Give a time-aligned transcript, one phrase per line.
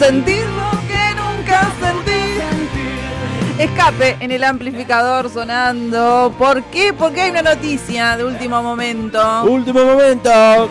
[0.00, 0.46] sentir
[0.88, 3.62] que nunca sentí.
[3.62, 6.34] Escape en el amplificador sonando.
[6.38, 6.94] ¿Por qué?
[6.94, 9.44] Porque hay una noticia de último momento.
[9.44, 10.70] Último momento.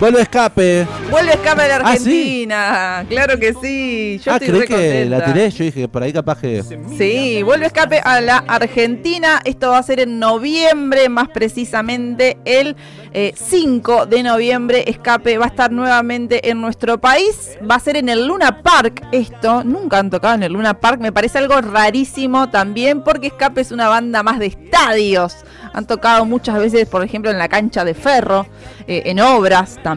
[0.00, 0.86] Vuelve escape.
[1.10, 2.08] Vuelve escape a la ¿Ah, sí?
[2.08, 3.04] Argentina.
[3.06, 4.18] Claro que sí.
[4.24, 5.50] Yo ah, estoy ¿crees re que la tiré?
[5.50, 6.62] Yo dije, por ahí capaz que...
[6.96, 9.42] Sí, vuelve escape a la Argentina.
[9.44, 12.76] Esto va a ser en noviembre, más precisamente el
[13.12, 14.84] eh, 5 de noviembre.
[14.86, 17.58] Escape va a estar nuevamente en nuestro país.
[17.70, 19.04] Va a ser en el Luna Park.
[19.12, 20.98] Esto nunca han tocado en el Luna Park.
[21.02, 25.44] Me parece algo rarísimo también porque Escape es una banda más de estadios.
[25.74, 28.46] Han tocado muchas veces, por ejemplo, en la cancha de Ferro,
[28.88, 29.89] eh, en obras también.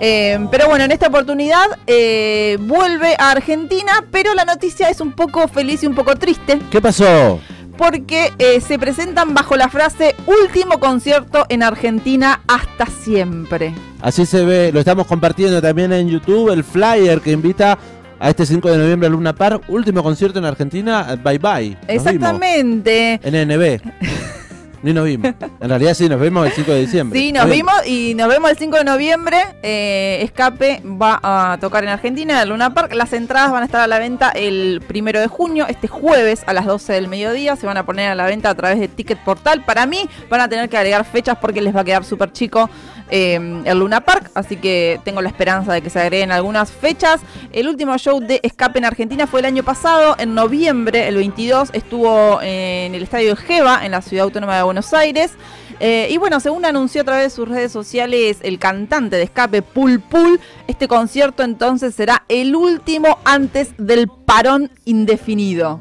[0.00, 5.12] Eh, pero bueno, en esta oportunidad eh, vuelve a Argentina, pero la noticia es un
[5.12, 7.38] poco feliz y un poco triste, ¿Qué pasó?
[7.78, 13.74] porque eh, se presentan bajo la frase último concierto en Argentina hasta siempre.
[14.00, 17.78] Así se ve, lo estamos compartiendo también en YouTube, el flyer que invita
[18.18, 21.70] a este 5 de noviembre al Luna Park, último concierto en Argentina, bye bye.
[21.70, 23.20] Nos Exactamente.
[23.22, 23.46] vimos.
[23.46, 24.41] NNB.
[24.82, 25.32] Ni nos vimos.
[25.60, 27.18] En realidad sí, nos vimos el 5 de diciembre.
[27.18, 29.38] Sí, nos vimos y nos vemos el 5 de noviembre.
[29.62, 32.92] Eh, Escape va a tocar en Argentina, en Luna Park.
[32.94, 36.52] Las entradas van a estar a la venta el primero de junio, este jueves a
[36.52, 37.54] las 12 del mediodía.
[37.56, 39.64] Se van a poner a la venta a través de Ticket Portal.
[39.64, 42.68] Para mí van a tener que agregar fechas porque les va a quedar súper chico
[43.12, 44.30] eh, el Luna Park.
[44.34, 47.20] Así que tengo la esperanza de que se agreguen algunas fechas.
[47.52, 51.70] El último show de Escape en Argentina fue el año pasado, en noviembre, el 22.
[51.74, 55.32] Estuvo en el estadio Jeva, en la ciudad autónoma de Buenos Aires.
[55.78, 59.62] Eh, y bueno, según anunció a través de sus redes sociales el cantante de escape
[59.62, 65.80] Pul Pul, este concierto entonces será el último antes del parón indefinido.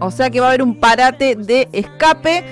[0.00, 2.44] O sea que va a haber un parate de escape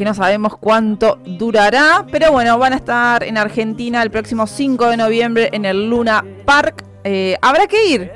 [0.00, 4.88] que no sabemos cuánto durará, pero bueno, van a estar en Argentina el próximo 5
[4.88, 6.86] de noviembre en el Luna Park.
[7.04, 8.10] Eh, habrá que ir,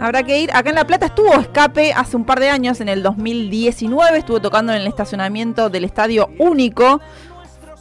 [0.00, 0.50] Habrá que ir.
[0.54, 4.16] Acá en La Plata estuvo Escape hace un par de años, en el 2019.
[4.16, 7.02] Estuvo tocando en el estacionamiento del Estadio Único.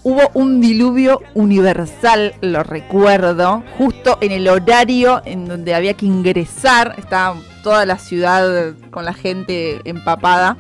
[0.04, 6.96] Hubo un diluvio universal, lo recuerdo, justo en el horario en donde había que ingresar.
[6.98, 10.58] Estaba toda la ciudad con la gente empapada,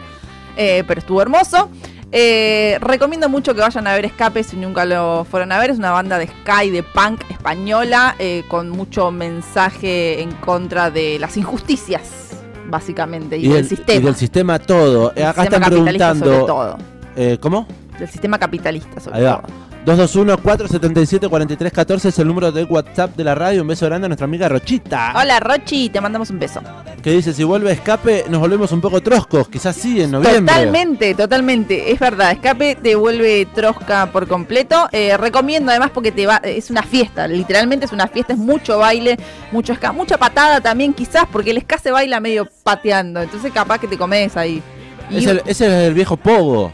[0.55, 1.69] eh, pero estuvo hermoso.
[2.11, 5.69] Eh, recomiendo mucho que vayan a ver Escape si nunca lo fueron a ver.
[5.71, 11.19] Es una banda de Sky, de punk española, eh, con mucho mensaje en contra de
[11.19, 12.31] las injusticias,
[12.67, 13.99] básicamente, y, del, del, sistema.
[13.99, 15.09] y del sistema todo.
[15.11, 16.45] Del Acá sistema están capitalista sobre preguntando.
[16.45, 16.77] todo.
[17.15, 17.67] eh, ¿Cómo?
[17.99, 19.41] Del sistema capitalista sobre todo.
[19.89, 23.61] 221-477-4314 es el número de WhatsApp de la radio.
[23.63, 25.13] Un beso grande a nuestra amiga Rochita.
[25.15, 26.61] Hola Rochi, te mandamos un beso.
[27.01, 29.49] Que dice, si vuelve escape, nos volvemos un poco troscos.
[29.49, 30.53] Quizás sí, en noviembre.
[30.53, 31.91] Totalmente, totalmente.
[31.91, 34.87] Es verdad, Escape te vuelve trosca por completo.
[34.91, 38.77] Eh, recomiendo además porque te va, es una fiesta, literalmente es una fiesta, es mucho
[38.77, 39.17] baile,
[39.51, 43.79] mucho ska, mucha patada también quizás, porque el ska se baila medio pateando, entonces capaz
[43.79, 44.61] que te comes ahí.
[45.09, 46.73] Y- Es el, ese es el viejo pogo.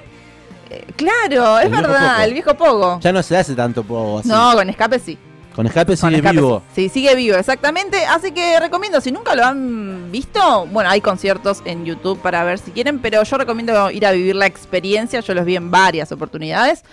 [0.69, 2.23] Eh, claro, es el viejo verdad, pogo.
[2.23, 2.99] el viejo pogo.
[3.01, 4.27] Ya no se hace tanto pogo así.
[4.29, 5.17] No, con Escape sí.
[5.55, 6.61] Con escape Con sigue Escape vivo.
[6.73, 8.05] Sí, Sí, sigue vivo, exactamente.
[8.05, 12.59] Así que recomiendo, si nunca lo han visto, bueno, hay conciertos en YouTube para ver
[12.59, 15.21] si quieren, pero yo recomiendo ir a vivir la experiencia.
[15.21, 16.83] Yo los vi en varias oportunidades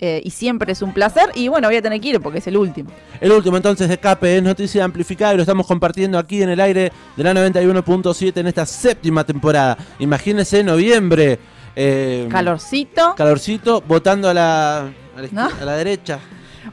[0.00, 1.30] eh, y siempre es un placer.
[1.34, 2.90] Y bueno, voy a tener que ir porque es el último.
[3.22, 6.60] El último entonces de escape es noticia amplificada y lo estamos compartiendo aquí en el
[6.60, 9.78] aire de la 91.7 en esta séptima temporada.
[9.98, 11.38] Imagínense noviembre.
[11.76, 13.14] Eh, Calorcito.
[13.16, 14.82] Calorcito, votando a la, a
[15.16, 15.48] la, izquier- ¿No?
[15.60, 16.18] a la derecha.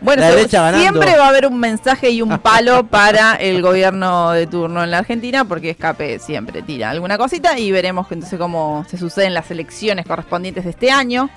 [0.02, 0.80] Bueno, la se- derecha ganando.
[0.82, 4.92] siempre va a haber un mensaje y un palo para el gobierno de turno en
[4.92, 9.50] la Argentina, porque Escape siempre tira alguna cosita y veremos entonces cómo se suceden las
[9.50, 11.30] elecciones correspondientes de este año.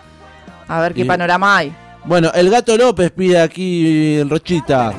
[0.69, 1.73] A ver qué Y- panorama hay.
[2.05, 4.93] Bueno, el gato López pide aquí el Rochita.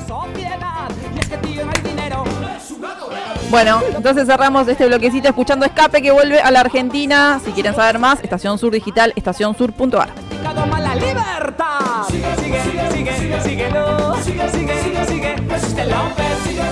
[3.52, 7.38] Bueno, entonces cerramos este bloquecito escuchando Escape que vuelve a la Argentina.
[7.44, 10.08] Si quieren saber más, Estación Sur Digital, estacionsur.ar.
[10.42, 12.02] la libertad.
[12.08, 14.16] Sigue, sigue, sigue, sigue, síguelo.
[14.22, 15.36] Sigue, sigue, sigue, sigue.
[15.50, 16.26] Resiste López.
[16.44, 16.71] Sigue, sigue,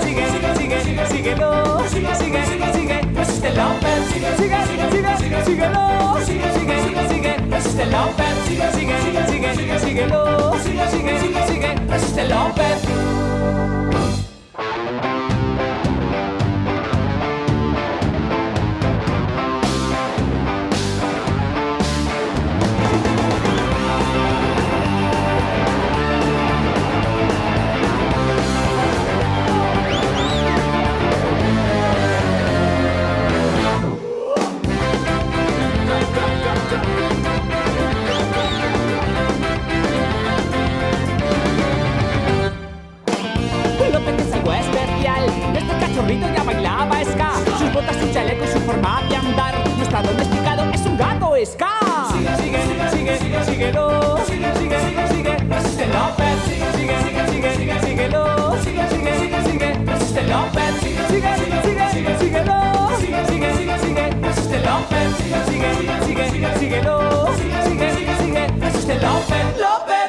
[51.53, 51.73] ska.
[52.11, 53.85] Sigue, sigue, sigue, sigue, síguelo.
[54.25, 56.37] Sigue, sigue, sigue, sigue, Resiste López.
[56.47, 58.23] Sigue, sigue, sigue, sigue, síguelo.
[58.63, 60.73] Sigue, sigue, sigue, sigue, Resiste López.
[60.81, 62.59] Sigue, sigue, sigue, sigue, síguelo.
[62.99, 65.09] Sigue, sigue, sigue, sigue, Resiste López.
[65.19, 66.95] Sigue, sigue, sigue, sigue, síguelo.
[67.37, 69.45] Sigue, sigue, sigue, sigue, Resiste López.
[69.59, 70.07] López.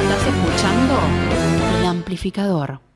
[0.00, 0.94] Estás escuchando
[1.78, 2.89] el amplificador.